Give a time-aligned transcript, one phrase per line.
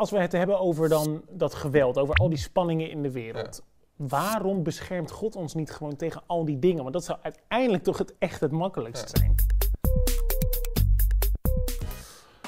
[0.00, 3.62] als we het hebben over dan dat geweld, over al die spanningen in de wereld.
[3.96, 6.82] Waarom beschermt God ons niet gewoon tegen al die dingen?
[6.82, 9.34] Want dat zou uiteindelijk toch het echt het makkelijkst zijn.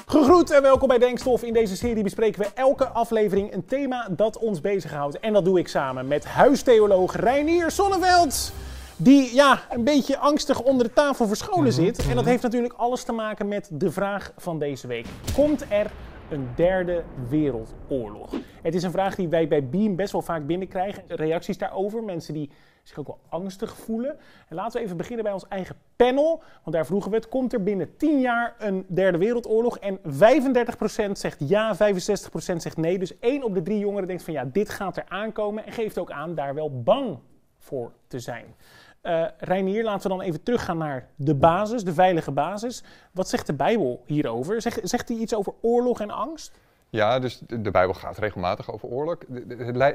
[0.05, 1.43] Gegroet en welkom bij Denkstof.
[1.43, 5.19] In deze serie bespreken we elke aflevering een thema dat ons bezighoudt.
[5.19, 8.53] En dat doe ik samen met huistheoloog Reinier Sonneveld.
[8.97, 12.07] Die ja, een beetje angstig onder de tafel verscholen zit.
[12.09, 15.05] En dat heeft natuurlijk alles te maken met de vraag van deze week.
[15.35, 15.91] Komt er
[16.33, 18.33] een derde wereldoorlog?
[18.61, 21.03] Het is een vraag die wij bij Beam best wel vaak binnenkrijgen.
[21.07, 22.49] Reacties daarover, mensen die
[22.83, 24.17] zich ook wel angstig voelen.
[24.47, 26.43] En laten we even beginnen bij ons eigen panel.
[26.63, 29.77] Want daar vroegen we het, komt er binnen 10 jaar een derde wereldoorlog?
[29.77, 30.01] En 35%
[31.11, 31.77] zegt ja, 65%
[32.55, 32.99] zegt nee.
[32.99, 35.65] Dus één op de drie jongeren denkt van ja, dit gaat er aankomen.
[35.65, 37.17] En geeft ook aan daar wel bang
[37.57, 38.45] voor te zijn.
[39.03, 42.83] Uh, Reinier, laten we dan even teruggaan naar de basis, de veilige basis.
[43.11, 44.61] Wat zegt de Bijbel hierover?
[44.61, 46.51] Zegt, hij iets over oorlog en angst?
[46.89, 49.17] Ja, dus de Bijbel gaat regelmatig over oorlog.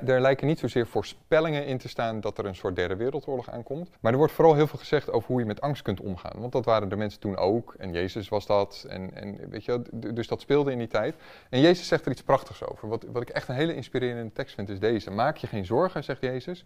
[0.07, 3.91] Er lijken niet zozeer voorspellingen in te staan dat er een soort derde wereldoorlog aankomt.
[4.01, 6.41] Maar er wordt vooral heel veel gezegd over hoe je met angst kunt omgaan.
[6.41, 7.75] Want dat waren de mensen toen ook.
[7.79, 8.87] En Jezus was dat.
[8.89, 11.15] En, en weet je, dus dat speelde in die tijd.
[11.51, 12.89] En Jezus zegt er iets prachtigs over.
[12.89, 15.11] Wat, wat ik echt een hele inspirerende tekst vind, is deze.
[15.11, 16.65] Maak je geen zorgen, zegt Jezus.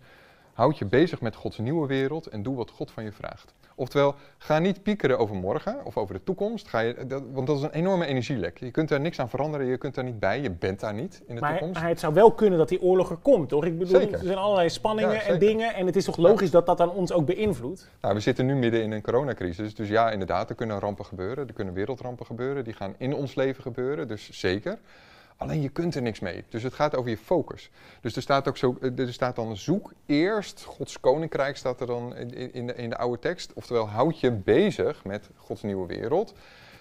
[0.53, 3.55] Houd je bezig met Gods nieuwe wereld en doe wat God van je vraagt.
[3.75, 7.56] Oftewel, ga niet piekeren over morgen of over de toekomst, ga je, dat, want dat
[7.56, 8.59] is een enorme energielek.
[8.59, 11.22] Je kunt daar niks aan veranderen, je kunt daar niet bij, je bent daar niet
[11.27, 11.81] in de maar, toekomst.
[11.81, 13.64] Maar het zou wel kunnen dat die oorlog er komt, toch?
[13.64, 16.78] Ik bedoel, er zijn allerlei spanningen en dingen en het is toch logisch dat dat
[16.78, 17.91] dan ons ook beïnvloedt?
[18.00, 21.47] Nou, we zitten nu midden in een coronacrisis, dus ja, inderdaad, er kunnen rampen gebeuren,
[21.47, 24.78] er kunnen wereldrampen gebeuren, die gaan in ons leven gebeuren, dus zeker.
[25.42, 26.44] Alleen je kunt er niks mee.
[26.48, 27.70] Dus het gaat over je focus.
[28.00, 32.16] Dus er staat ook zo, er staat dan zoek eerst Gods koninkrijk staat er dan
[32.16, 33.52] in, in, de, in de oude tekst.
[33.54, 36.34] Oftewel houd je bezig met Gods nieuwe wereld.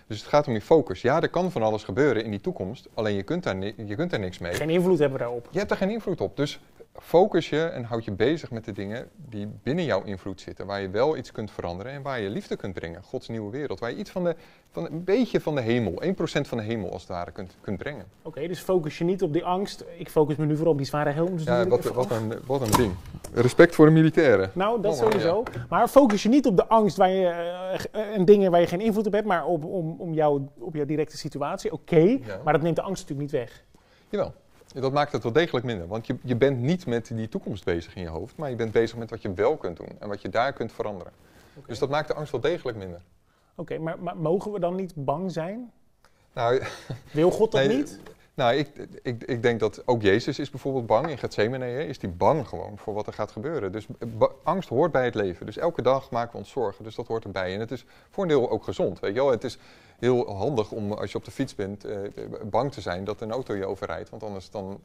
[0.07, 1.01] Dus het gaat om je focus.
[1.01, 2.87] Ja, er kan van alles gebeuren in die toekomst.
[2.93, 4.53] Alleen je kunt daar, je kunt daar niks mee.
[4.53, 5.47] Geen invloed hebben we daarop.
[5.51, 6.37] Je hebt er geen invloed op.
[6.37, 6.59] Dus
[6.99, 10.65] focus je en houd je bezig met de dingen die binnen jouw invloed zitten.
[10.65, 13.03] Waar je wel iets kunt veranderen en waar je liefde kunt brengen.
[13.03, 13.79] Gods nieuwe wereld.
[13.79, 14.35] Waar je iets van, de,
[14.71, 17.77] van een beetje van de hemel, 1% van de hemel als het ware, kunt, kunt
[17.77, 18.05] brengen.
[18.21, 19.83] Oké, dus focus je niet op die angst.
[19.97, 21.35] Ik focus me nu vooral op die zware helm.
[21.35, 22.93] Dus ja, wat, wat, een, wat een ding.
[23.33, 24.51] Respect voor de militairen.
[24.53, 25.43] Nou, dat oh, sowieso.
[25.69, 27.21] Maar focus je niet op de angst waar je,
[27.95, 30.75] uh, en dingen waar je geen invloed op hebt, maar op, om, om jou, op
[30.75, 31.71] jouw directe situatie.
[31.71, 33.63] Oké, maar dat neemt de angst natuurlijk niet weg.
[34.09, 34.33] Jawel.
[34.73, 35.87] Dat maakt het wel degelijk minder.
[35.87, 38.71] Want je, je bent niet met die toekomst bezig in je hoofd, maar je bent
[38.71, 41.13] bezig met wat je wel kunt doen en wat je daar kunt veranderen.
[41.67, 43.01] Dus dat maakt de angst wel degelijk minder.
[43.55, 45.71] Oké, maar, maar, mogen we dan niet bang zijn?
[46.33, 46.61] Nou,
[47.11, 47.99] Wil God dat niet?
[48.41, 48.67] Nou, ik,
[49.03, 51.09] ik, ik denk dat ook Jezus is bijvoorbeeld bang.
[51.09, 53.71] In Gethsemane is hij bang gewoon voor wat er gaat gebeuren.
[53.71, 53.85] Dus
[54.43, 55.45] angst hoort bij het leven.
[55.45, 56.83] Dus elke dag maken we ons zorgen.
[56.83, 57.53] Dus dat hoort erbij.
[57.53, 58.99] En het is voor een deel ook gezond.
[58.99, 59.31] Weet je wel?
[59.31, 59.57] Het is
[59.99, 61.97] heel handig om als je op de fiets bent eh,
[62.43, 64.09] bang te zijn dat een auto je overrijdt.
[64.09, 64.79] Want anders dan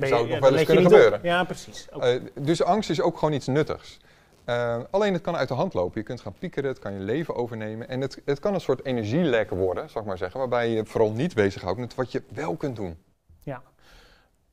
[0.00, 1.20] zou het nog wel eens kunnen gebeuren.
[1.22, 1.88] Ja, precies.
[1.96, 3.98] Uh, dus angst is ook gewoon iets nuttigs.
[4.46, 6.00] Uh, alleen het kan uit de hand lopen.
[6.00, 7.88] Je kunt gaan piekeren, het kan je leven overnemen.
[7.88, 10.40] En het, het kan een soort energielek worden, zal ik maar zeggen.
[10.40, 12.96] Waarbij je vooral niet bezighoudt met wat je wel kunt doen.
[13.40, 13.62] Ja.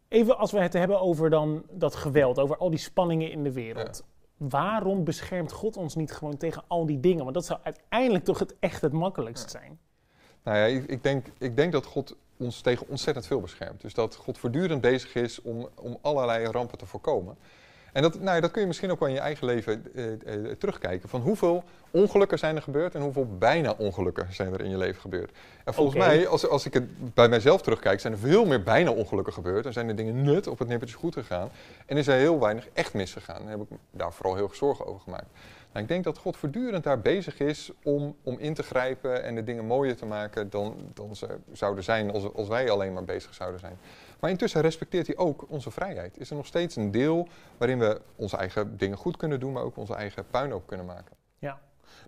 [0.07, 3.51] Even als we het hebben over dan dat geweld, over al die spanningen in de
[3.51, 4.03] wereld.
[4.37, 7.23] Waarom beschermt God ons niet gewoon tegen al die dingen?
[7.23, 9.79] Want dat zou uiteindelijk toch het echt het makkelijkst zijn.
[10.43, 13.81] Nou ja, ik, ik, denk, ik denk dat God ons tegen ontzettend veel beschermt.
[13.81, 17.37] Dus dat God voortdurend bezig is om, om allerlei rampen te voorkomen.
[17.93, 20.57] En dat, nou, dat kun je misschien ook wel in je eigen leven eh, eh,
[20.57, 21.09] terugkijken.
[21.09, 25.01] Van hoeveel ongelukken zijn er gebeurd en hoeveel bijna ongelukken zijn er in je leven
[25.01, 25.31] gebeurd.
[25.63, 28.91] En volgens mij, als, als ik het bij mijzelf terugkijk, zijn er veel meer bijna
[28.91, 29.65] ongelukken gebeurd.
[29.65, 31.49] En zijn er dingen nut op het nippertje goed gegaan.
[31.85, 33.41] En is er heel weinig echt misgegaan.
[33.41, 35.29] Daar heb ik daar vooral heel veel zorgen over gemaakt.
[35.71, 39.35] Nou, ik denk dat God voortdurend daar bezig is om, om in te grijpen en
[39.35, 43.03] de dingen mooier te maken dan, dan ze zouden zijn als, als wij alleen maar
[43.03, 43.77] bezig zouden zijn.
[44.19, 46.19] Maar intussen respecteert hij ook onze vrijheid.
[46.19, 49.63] Is er nog steeds een deel waarin we onze eigen dingen goed kunnen doen, maar
[49.63, 51.15] ook onze eigen puinhoop kunnen maken.
[51.39, 51.59] Ja,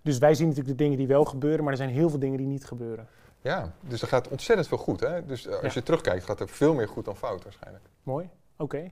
[0.01, 2.37] dus wij zien natuurlijk de dingen die wel gebeuren, maar er zijn heel veel dingen
[2.37, 3.07] die niet gebeuren.
[3.41, 4.99] Ja, dus er gaat ontzettend veel goed.
[4.99, 5.25] Hè?
[5.25, 7.83] Dus eh, als je terugkijkt, gaat er veel meer goed dan fout waarschijnlijk.
[8.03, 8.91] Mooi, oké.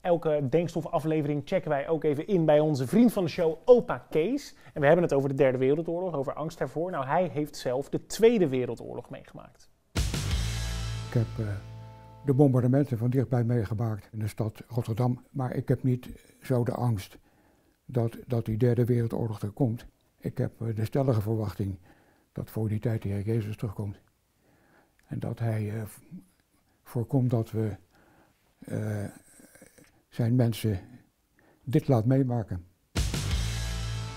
[0.00, 4.54] Elke Denkstof-aflevering checken wij ook even in bij onze vriend van de show, Opa Kees.
[4.72, 6.90] En we hebben het over de Derde Wereldoorlog, over angst daarvoor.
[6.90, 9.70] Nou, hij heeft zelf de Tweede Wereldoorlog meegemaakt.
[11.08, 11.46] Ik heb uh,
[12.24, 15.24] de bombardementen van dichtbij meegemaakt in de stad Rotterdam.
[15.30, 16.08] Maar ik heb niet
[16.42, 17.18] zo de angst
[17.84, 19.86] dat, dat die Derde Wereldoorlog er komt.
[20.18, 21.78] Ik heb uh, de stellige verwachting
[22.32, 24.00] dat voor die tijd de Heer Jezus terugkomt.
[25.06, 25.82] En dat Hij uh,
[26.82, 27.76] voorkomt dat we
[30.10, 30.80] zijn mensen
[31.64, 32.66] dit laat meemaken.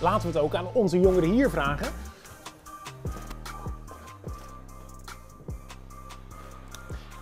[0.01, 1.92] Laten we het ook aan onze jongeren hier vragen.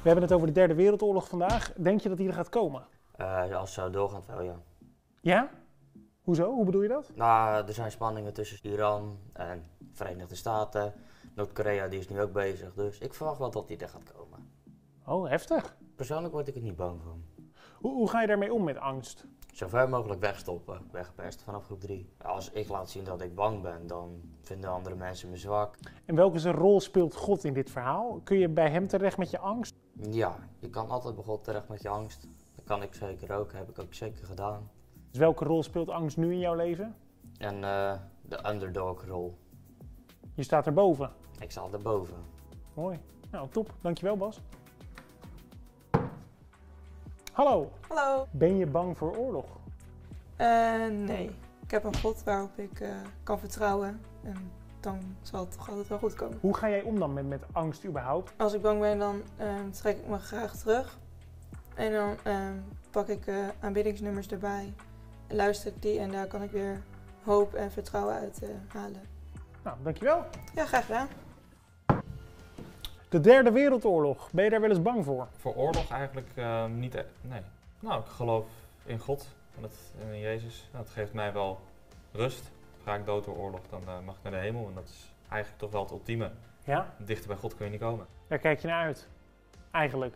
[0.01, 1.73] We hebben het over de derde wereldoorlog vandaag.
[1.73, 2.87] Denk je dat die er gaat komen?
[3.11, 4.55] Eh, ja, als het zo doorgaat wel, ja.
[5.21, 5.49] Ja?
[6.21, 6.53] Hoezo?
[6.53, 7.11] Hoe bedoel je dat?
[7.15, 10.93] Nou, er zijn spanningen tussen Iran en Verenigde Staten.
[11.35, 14.49] Noord-Korea die is nu ook bezig, dus ik verwacht wel dat die er gaat komen.
[15.05, 15.75] Oh, heftig.
[15.95, 17.23] Persoonlijk word ik er niet bang van.
[17.81, 19.25] Hoe, hoe ga je daarmee om met angst?
[19.53, 22.09] Zo ver mogelijk wegstoppen, weggepest vanaf groep 3.
[22.21, 25.75] Als ik laat zien dat ik bang ben, dan vinden andere mensen me zwak.
[26.05, 28.21] En welke zijn rol speelt God in dit verhaal?
[28.23, 29.75] Kun je bij hem terecht met je angst?
[29.93, 32.27] Ja, je kan altijd bij God terecht met je angst.
[32.55, 34.69] Dat kan ik zeker ook, heb ik ook zeker gedaan.
[35.09, 36.95] Dus welke rol speelt angst nu in jouw leven?
[37.37, 39.37] En eh, de underdog rol.
[40.33, 41.11] Je staat erboven.
[41.39, 42.17] Ik sta erboven.
[42.73, 42.99] Mooi.
[43.31, 43.73] Nou, top.
[43.81, 44.41] Dankjewel, Bas.
[47.31, 47.71] Hallo.
[47.87, 48.27] Hallo.
[48.31, 49.45] Ben je bang voor oorlog?
[50.35, 52.89] Eh, nee, ik heb een God waarop ik eh,
[53.23, 54.01] kan vertrouwen.
[54.23, 56.37] En dan zal het toch altijd wel goed komen.
[56.41, 58.33] Hoe ga jij om dan met, met angst überhaupt?
[58.37, 60.97] Als ik bang ben, dan ehm, trek ik me graag terug.
[61.75, 62.55] En dan ehm,
[62.89, 64.73] pak ik eh, aanbiddingsnummers erbij.
[65.27, 66.81] En luister ik die en daar kan ik weer
[67.23, 69.01] hoop en vertrouwen uit halen.
[69.63, 70.25] Nou, dankjewel.
[70.55, 71.07] Ja, graag gedaan.
[73.11, 74.31] De derde wereldoorlog.
[74.31, 75.27] Ben je daar wel eens bang voor?
[75.37, 76.95] Voor oorlog eigenlijk eh, niet.
[76.95, 77.41] e- Nee.
[77.79, 78.45] Nou, ik geloof
[78.85, 79.27] in God
[80.01, 80.69] en in Jezus.
[80.71, 81.59] Nou, dat geeft mij wel
[82.11, 82.51] rust.
[82.83, 84.67] Ga ik dood door oorlog, dan eh, mag ik naar de hemel.
[84.67, 86.31] En dat is eigenlijk toch wel het ultieme.
[86.63, 86.93] Ja?
[86.97, 88.05] Dichter bij God kun je niet komen.
[88.27, 89.07] Daar kijk je naar uit.
[89.71, 90.15] Eigenlijk.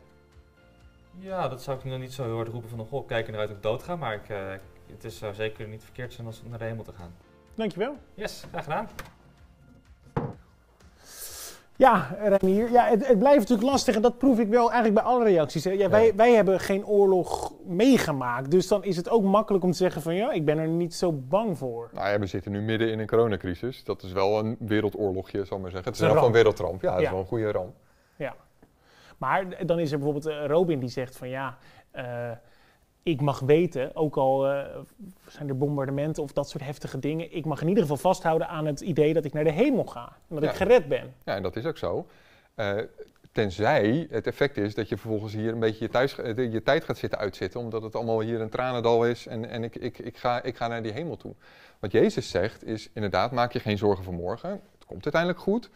[1.18, 3.39] Ja, dat zou ik nog niet zo heel hard roepen van, goh, kijk er naar
[3.39, 3.95] uit dat ik dood ga.
[3.95, 4.51] Maar ik, eh,
[4.91, 7.15] het is, zou zeker niet verkeerd zijn als naar de hemel te gaan.
[7.56, 7.98] Dankjewel.
[8.13, 8.89] Yes, graag gedaan.
[11.77, 12.72] Ja, Renier.
[12.72, 15.63] Ja, het, het blijft natuurlijk lastig en dat proef ik wel eigenlijk bij alle reacties.
[15.63, 15.72] Hè.
[15.72, 16.16] Ja, wij, Ja.
[16.16, 18.51] wij hebben geen oorlog meegemaakt.
[18.51, 20.94] Dus dan is het ook makkelijk om te zeggen van ja, ik ben er niet
[20.95, 21.89] zo bang voor.
[21.94, 23.83] Nou ja, we zitten nu midden in een coronacrisis.
[23.83, 25.92] Dat is wel een wereldoorlogje, zal ik maar zeggen.
[25.92, 26.81] Het is wel een wereldramp.
[26.81, 27.06] Ja, het Ja.
[27.06, 27.74] is wel een goede ramp.
[29.18, 31.57] Maar dan is er bijvoorbeeld eh, Robin die zegt van ja,
[31.92, 32.31] eh,
[33.06, 34.78] ik mag weten, ook al eh,
[35.28, 38.66] zijn er bombardementen of dat soort heftige dingen, ik mag in ieder geval vasthouden aan
[38.66, 40.06] het idee dat ik naar de hemel ga.
[40.30, 40.50] En dat Ja.
[40.50, 41.13] ik gered ben.
[41.25, 42.07] Ja, en dat is ook zo.
[42.56, 42.78] Eh,
[43.31, 46.84] tenzij het effect is dat je vervolgens hier een beetje je, thuis, eh, je tijd
[46.84, 50.18] gaat zitten uitzitten, omdat het allemaal hier een tranendal is en, en ik, ik, ik,
[50.18, 51.34] ga, ik ga naar die hemel toe.
[51.80, 54.50] Wat Jezus zegt is inderdaad, maak je geen zorgen voor morgen.
[54.50, 55.69] Het komt uiteindelijk goed.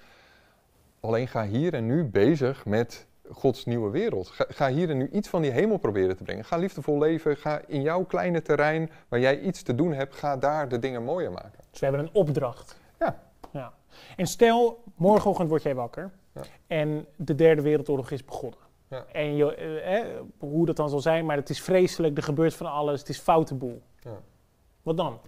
[0.99, 4.27] Alleen ga hier en nu bezig met Gods nieuwe wereld.
[4.27, 6.45] Ga, ga hier en nu iets van die hemel proberen te brengen.
[6.45, 7.37] Ga liefdevol leven.
[7.37, 11.03] Ga in jouw kleine terrein waar jij iets te doen hebt, ga daar de dingen
[11.03, 11.59] mooier maken.
[11.71, 12.79] Dus we hebben een opdracht.
[12.99, 13.21] Ja.
[13.51, 13.73] ja.
[14.15, 16.41] En stel, morgenochtend word jij wakker Ja.
[16.67, 18.59] en de derde wereldoorlog is begonnen.
[18.89, 19.05] Ja.
[19.11, 20.05] En je, eh, eh,
[20.37, 23.19] hoe dat dan zal zijn, maar het is vreselijk, er gebeurt van alles, het is
[23.19, 23.81] foute boel.
[23.99, 24.19] Ja.
[24.81, 25.19] Wat dan?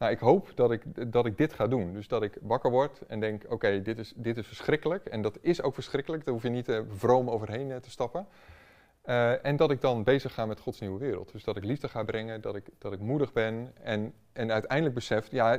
[0.00, 1.92] Nou, ik hoop dat ik, dat ik dit ga doen.
[1.92, 5.06] Dus dat ik wakker word en denk, oké, dit, is, dit is verschrikkelijk.
[5.06, 8.26] En dat is ook verschrikkelijk, daar hoef je niet eh, vroom overheen eh, te stappen.
[9.02, 11.32] Eh, en dat ik dan bezig ga met Gods nieuwe wereld.
[11.32, 13.72] Dus dat ik liefde ga brengen, dat ik, dat ik moedig ben.
[13.82, 15.58] En, en uiteindelijk besef, ja,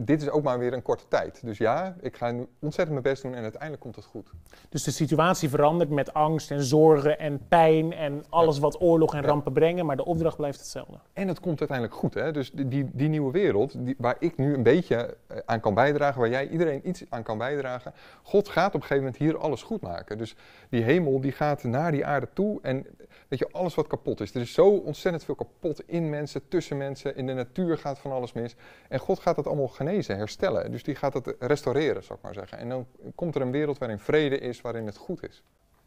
[0.00, 1.40] dit is ook maar weer een korte tijd.
[1.44, 4.30] Dus ja, ik ga nu ontzettend mijn best doen en uiteindelijk komt het goed.
[4.68, 9.20] Dus de situatie verandert met angst en zorgen en pijn en alles wat oorlog en
[9.20, 9.26] Ja.
[9.26, 10.98] rampen brengen, maar de opdracht blijft hetzelfde.
[11.12, 12.14] En het komt uiteindelijk goed.
[12.14, 12.32] Hè?
[12.32, 15.74] Dus die, die, die nieuwe wereld, die, waar ik nu een beetje eh, aan kan
[15.74, 17.92] bijdragen, waar jij iedereen iets aan kan bijdragen.
[18.22, 20.18] God gaat op een gegeven moment hier alles goed maken.
[20.18, 20.36] Dus
[20.68, 22.58] die hemel die gaat naar die aarde toe.
[22.62, 22.86] En
[23.28, 24.34] weet je, alles wat kapot is.
[24.34, 27.16] Er is zo ontzettend veel kapot in mensen, tussen mensen.
[27.16, 28.56] In de natuur gaat van alles mis.
[28.88, 30.70] En God gaat dat allemaal genezen, herstellen.
[30.70, 32.58] Dus die gaat het restaureren, zou ik maar zeggen.
[32.58, 35.42] En dan komt er een wereld waarin vrede is, waarin het goed is.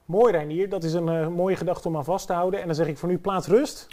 [0.06, 2.60] Mooi Reinier, dat is een eh, mooie gedachte om aan vast te houden.
[2.60, 3.88] En dan zeg ik voor nu plaats rust.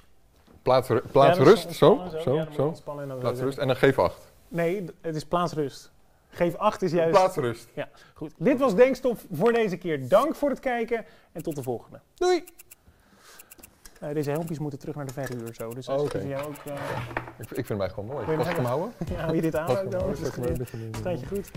[0.62, 2.70] Plaats, plaats Ja, rust, zo, zo, Ja, zo.
[2.70, 2.82] Plaats
[3.20, 3.58] zeggen- rust.
[3.58, 4.32] En dan geef acht.
[4.48, 5.90] Nee, het is plaats rust.
[6.28, 7.10] Geef acht is juist...
[7.10, 7.68] Plaats rust.
[8.14, 10.08] Goed, dit was Denkstof voor deze keer.
[10.08, 12.00] Dank voor het kijken en tot de volgende.
[12.14, 12.44] Doei!
[14.00, 15.68] Eh, deze helmpjes moeten terug naar de verhuur zo.
[15.74, 16.20] Dus als Oh, ik oké.
[16.20, 16.54] voor jou ook...
[16.64, 16.72] eh,
[17.38, 18.36] Ik, ik vind hem eigenlijk wel mooi.
[18.36, 18.92] Mag ik hem houden?
[19.12, 20.00] ja, hou je dit aan ook dan?
[20.00, 21.50] eh, dit- Staat je goed?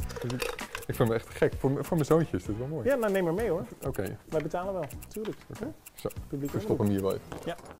[0.88, 1.54] Ik vind hem echt gek.
[1.58, 2.88] Voor, voor mijn zoontje is dit wel mooi.
[2.90, 3.66] Ja, nou neem maar mee hoor.
[3.86, 5.38] Oké, Wij betalen wel, tuurlijk.
[5.60, 5.66] Hè?
[5.94, 7.24] Zo, Publiek ik stop hem hier wel even.
[7.46, 7.56] Ja.